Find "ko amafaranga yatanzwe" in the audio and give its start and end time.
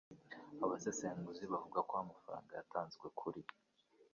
1.89-3.05